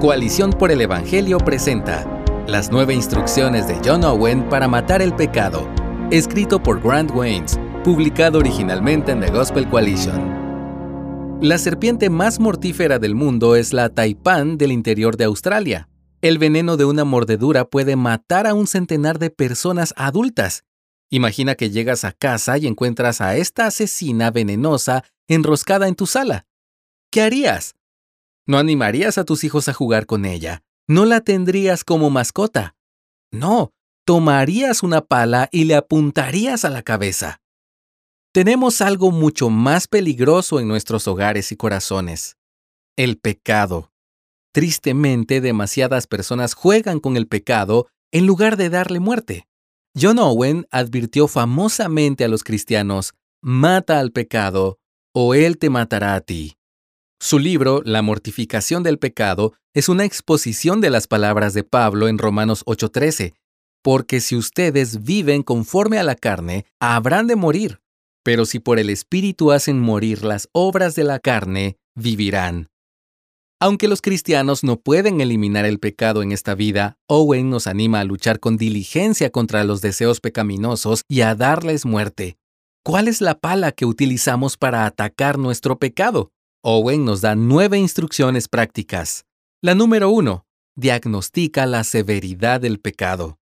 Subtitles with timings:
[0.00, 2.06] Coalición por el Evangelio presenta
[2.46, 5.68] Las nueve instrucciones de John Owen para matar el pecado,
[6.10, 11.38] escrito por Grant Waynes, publicado originalmente en The Gospel Coalition.
[11.42, 15.90] La serpiente más mortífera del mundo es la taipán del interior de Australia.
[16.22, 20.64] El veneno de una mordedura puede matar a un centenar de personas adultas.
[21.10, 26.46] Imagina que llegas a casa y encuentras a esta asesina venenosa enroscada en tu sala.
[27.10, 27.74] ¿Qué harías?
[28.50, 30.64] No animarías a tus hijos a jugar con ella.
[30.88, 32.74] No la tendrías como mascota.
[33.30, 33.70] No,
[34.04, 37.40] tomarías una pala y le apuntarías a la cabeza.
[38.32, 42.38] Tenemos algo mucho más peligroso en nuestros hogares y corazones.
[42.96, 43.92] El pecado.
[44.52, 49.46] Tristemente, demasiadas personas juegan con el pecado en lugar de darle muerte.
[49.96, 54.80] John Owen advirtió famosamente a los cristianos, mata al pecado,
[55.14, 56.56] o él te matará a ti.
[57.22, 62.16] Su libro, La mortificación del pecado, es una exposición de las palabras de Pablo en
[62.16, 63.34] Romanos 8:13,
[63.82, 67.82] porque si ustedes viven conforme a la carne, habrán de morir,
[68.24, 72.70] pero si por el Espíritu hacen morir las obras de la carne, vivirán.
[73.60, 78.04] Aunque los cristianos no pueden eliminar el pecado en esta vida, Owen nos anima a
[78.04, 82.38] luchar con diligencia contra los deseos pecaminosos y a darles muerte.
[82.82, 86.32] ¿Cuál es la pala que utilizamos para atacar nuestro pecado?
[86.62, 89.24] Owen nos da nueve instrucciones prácticas.
[89.62, 90.44] La número uno,
[90.76, 93.38] diagnostica la severidad del pecado.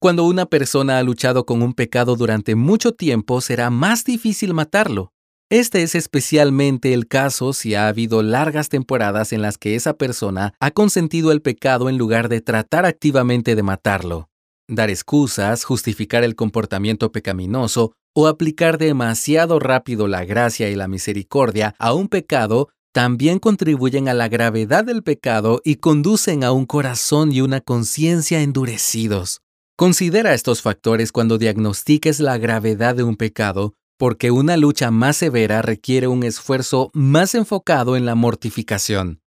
[0.00, 5.12] Cuando una persona ha luchado con un pecado durante mucho tiempo, será más difícil matarlo.
[5.50, 10.54] Este es especialmente el caso si ha habido largas temporadas en las que esa persona
[10.60, 14.30] ha consentido el pecado en lugar de tratar activamente de matarlo.
[14.66, 21.74] Dar excusas, justificar el comportamiento pecaminoso o aplicar demasiado rápido la gracia y la misericordia
[21.78, 27.32] a un pecado también contribuyen a la gravedad del pecado y conducen a un corazón
[27.32, 29.42] y una conciencia endurecidos.
[29.76, 35.62] Considera estos factores cuando diagnostiques la gravedad de un pecado, porque una lucha más severa
[35.62, 39.20] requiere un esfuerzo más enfocado en la mortificación.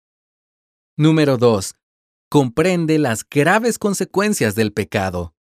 [0.98, 1.76] Número 2.
[2.30, 5.34] Comprende las graves consecuencias del pecado.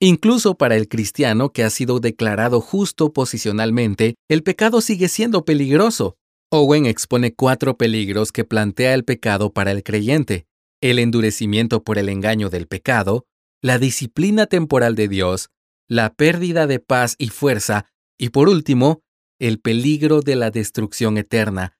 [0.00, 6.16] Incluso para el cristiano que ha sido declarado justo posicionalmente, el pecado sigue siendo peligroso.
[6.50, 10.46] Owen expone cuatro peligros que plantea el pecado para el creyente.
[10.80, 13.26] El endurecimiento por el engaño del pecado,
[13.62, 15.48] la disciplina temporal de Dios,
[15.88, 17.86] la pérdida de paz y fuerza,
[18.18, 19.00] y por último,
[19.38, 21.78] el peligro de la destrucción eterna.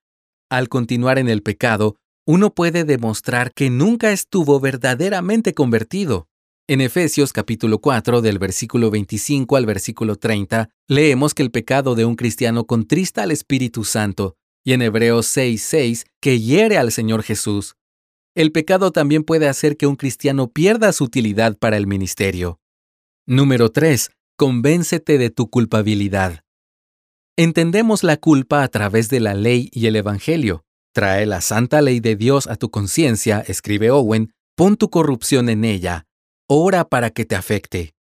[0.50, 6.28] Al continuar en el pecado, uno puede demostrar que nunca estuvo verdaderamente convertido.
[6.66, 12.06] En Efesios capítulo 4 del versículo 25 al versículo 30 leemos que el pecado de
[12.06, 17.76] un cristiano contrista al Espíritu Santo y en Hebreos 6:6 que hiere al Señor Jesús.
[18.34, 22.60] El pecado también puede hacer que un cristiano pierda su utilidad para el ministerio.
[23.26, 24.10] Número 3.
[24.38, 26.44] Convéncete de tu culpabilidad.
[27.36, 30.64] Entendemos la culpa a través de la ley y el Evangelio.
[30.94, 35.66] Trae la santa ley de Dios a tu conciencia, escribe Owen, pon tu corrupción en
[35.66, 36.06] ella,
[36.46, 37.94] Ora para que te afecte.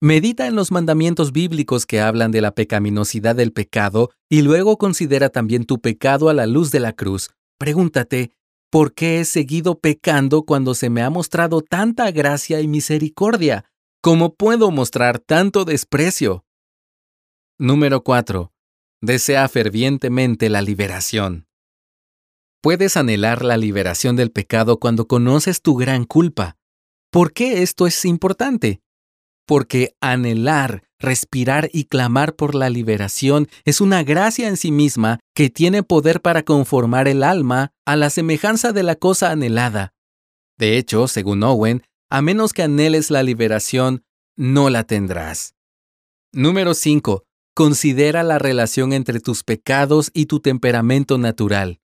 [0.00, 5.28] Medita en los mandamientos bíblicos que hablan de la pecaminosidad del pecado y luego considera
[5.28, 7.30] también tu pecado a la luz de la cruz.
[7.56, 8.32] Pregúntate,
[8.68, 13.64] ¿por qué he seguido pecando cuando se me ha mostrado tanta gracia y misericordia?
[14.02, 16.44] ¿Cómo puedo mostrar tanto desprecio?
[17.58, 18.52] Número 4.
[19.00, 21.46] Desea fervientemente la liberación.
[22.60, 26.56] Puedes anhelar la liberación del pecado cuando conoces tu gran culpa.
[27.14, 28.80] ¿Por qué esto es importante?
[29.46, 35.48] Porque anhelar, respirar y clamar por la liberación es una gracia en sí misma que
[35.48, 39.94] tiene poder para conformar el alma a la semejanza de la cosa anhelada.
[40.58, 44.02] De hecho, según Owen, a menos que anheles la liberación,
[44.36, 45.54] no la tendrás.
[46.32, 47.22] Número 5.
[47.54, 51.78] Considera la relación entre tus pecados y tu temperamento natural.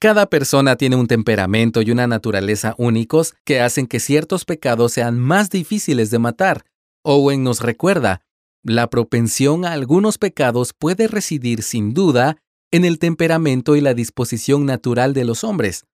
[0.00, 5.18] Cada persona tiene un temperamento y una naturaleza únicos que hacen que ciertos pecados sean
[5.18, 6.64] más difíciles de matar.
[7.02, 8.20] Owen nos recuerda,
[8.62, 12.36] la propensión a algunos pecados puede residir sin duda
[12.70, 15.84] en el temperamento y la disposición natural de los hombres.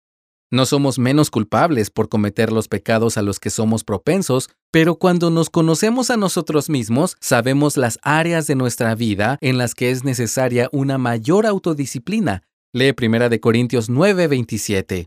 [0.50, 5.30] No somos menos culpables por cometer los pecados a los que somos propensos, pero cuando
[5.30, 10.04] nos conocemos a nosotros mismos, sabemos las áreas de nuestra vida en las que es
[10.04, 12.42] necesaria una mayor autodisciplina
[12.76, 15.06] Lee 1 de Corintios 9:27.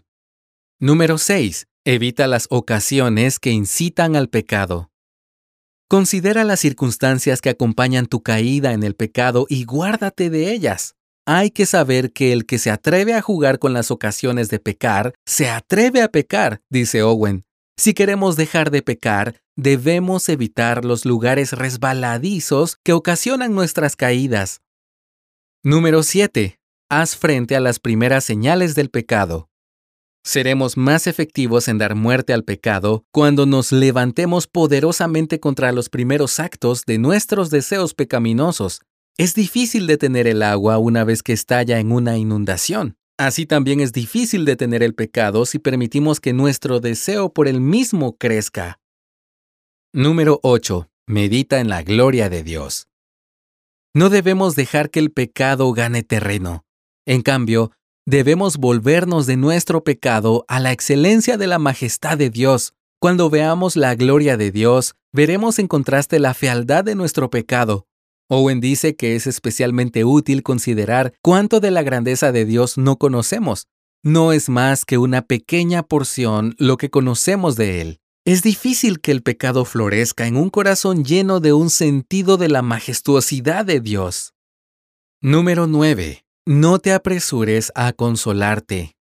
[0.80, 1.68] Número 6.
[1.84, 4.90] Evita las ocasiones que incitan al pecado.
[5.90, 10.96] Considera las circunstancias que acompañan tu caída en el pecado y guárdate de ellas.
[11.26, 15.14] hay que saber que el que se atreve a jugar con las ocasiones de pecar,
[15.26, 17.44] se atreve a pecar, dice Owen.
[17.76, 24.62] Si queremos dejar de pecar, debemos evitar los lugares resbaladizos que ocasionan nuestras caídas.
[25.66, 26.58] Número 7.
[26.90, 29.50] Haz frente a las primeras señales del pecado.
[30.24, 36.40] Seremos más efectivos en dar muerte al pecado cuando nos levantemos poderosamente contra los primeros
[36.40, 38.80] actos de nuestros deseos pecaminosos.
[39.18, 42.96] Es difícil detener el agua una vez que estalla en una inundación.
[43.18, 48.16] Así también es difícil detener el pecado si permitimos que nuestro deseo por el mismo
[48.16, 48.80] crezca.
[49.92, 50.90] Número 8.
[51.06, 52.88] Medita en la gloria de Dios.
[53.94, 56.64] No debemos dejar que el pecado gane terreno.
[57.08, 57.72] En cambio,
[58.06, 62.74] debemos volvernos de nuestro pecado a la excelencia de la majestad de Dios.
[63.00, 67.88] Cuando veamos la gloria de Dios, veremos en contraste la fealdad de nuestro pecado.
[68.28, 73.68] Owen dice que es especialmente útil considerar cuánto de la grandeza de Dios no conocemos.
[74.04, 78.00] No es más que una pequeña porción lo que conocemos de Él.
[78.26, 82.62] Es difícil que el pecado florezca en un corazón lleno de un sentido de la
[82.64, 84.34] majestuosidad de Dios.
[85.22, 86.27] Número 9.
[86.50, 88.96] No te apresures a consolarte.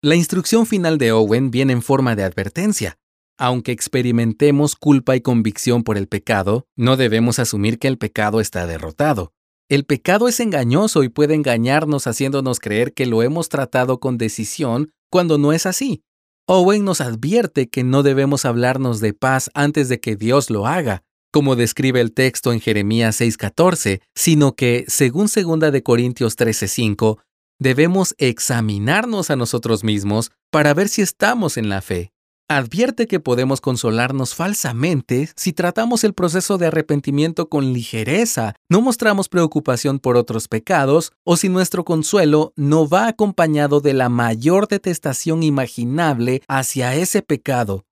[0.00, 2.96] La instrucción final de Owen viene en forma de advertencia.
[3.36, 8.68] Aunque experimentemos culpa y convicción por el pecado, no debemos asumir que el pecado está
[8.68, 9.32] derrotado.
[9.68, 14.92] El pecado es engañoso y puede engañarnos haciéndonos creer que lo hemos tratado con decisión
[15.10, 16.04] cuando no es así.
[16.46, 21.02] Owen nos advierte que no debemos hablarnos de paz antes de que Dios lo haga,
[21.34, 27.18] como describe el texto en Jeremías 6:14, sino que, según 2 de Corintios 13:5,
[27.58, 32.12] debemos examinarnos a nosotros mismos para ver si estamos en la fe.
[32.48, 39.28] Advierte que podemos consolarnos falsamente si tratamos el proceso de arrepentimiento con ligereza, no mostramos
[39.28, 45.42] preocupación por otros pecados o si nuestro consuelo no va acompañado de la mayor detestación
[45.42, 47.86] imaginable hacia ese pecado.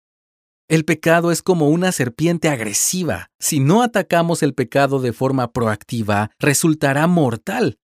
[0.69, 3.31] El pecado es como una serpiente agresiva.
[3.38, 7.79] Si no atacamos el pecado de forma proactiva, resultará mortal.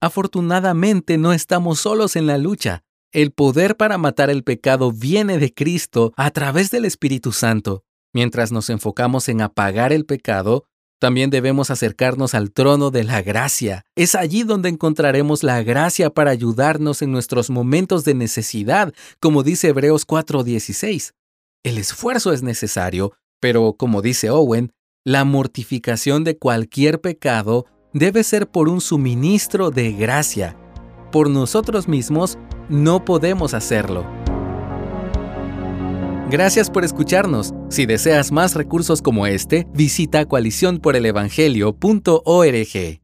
[0.00, 2.84] Afortunadamente no estamos solos en la lucha.
[3.12, 7.84] El poder para matar el pecado viene de Cristo a través del Espíritu Santo.
[8.14, 10.64] Mientras nos enfocamos en apagar el pecado,
[10.98, 13.82] también debemos acercarnos al trono de la gracia.
[13.94, 19.68] Es allí donde encontraremos la gracia para ayudarnos en nuestros momentos de necesidad, como dice
[19.68, 21.12] Hebreos 4:16.
[21.64, 24.72] El esfuerzo es necesario, pero como dice Owen,
[25.04, 30.56] la mortificación de cualquier pecado debe ser por un suministro de gracia.
[31.12, 32.36] Por nosotros mismos
[32.68, 34.04] no podemos hacerlo.
[36.30, 37.54] Gracias por escucharnos.
[37.68, 43.01] Si deseas más recursos como este, visita coaliciónporelevangelio.org.